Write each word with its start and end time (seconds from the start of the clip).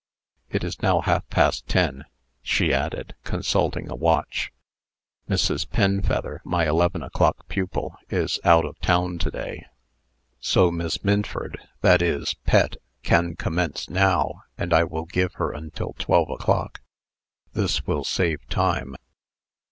"It 0.49 0.63
is 0.63 0.81
now 0.81 1.01
half 1.01 1.29
past 1.29 1.67
ten," 1.67 2.05
she 2.41 2.73
added, 2.73 3.13
consulting 3.23 3.87
a 3.87 3.93
watch. 3.93 4.51
"Mrs. 5.29 5.69
Penfeather, 5.69 6.39
my 6.43 6.67
eleven 6.67 7.03
o'clock 7.03 7.47
pupil, 7.47 7.95
is 8.09 8.39
put 8.43 8.65
of 8.65 8.79
town 8.79 9.19
to 9.19 9.29
day: 9.29 9.67
so 10.39 10.71
Miss 10.71 11.03
Minford 11.03 11.59
that 11.81 12.01
is. 12.01 12.33
Pet 12.47 12.77
can 13.03 13.35
commence 13.35 13.91
now, 13.91 14.41
and 14.57 14.73
I 14.73 14.85
will 14.85 15.05
give 15.05 15.35
her 15.35 15.51
until 15.51 15.93
twelve 15.99 16.31
o'clock. 16.31 16.81
This 17.53 17.85
will 17.85 18.03
save 18.03 18.39
time." 18.49 18.95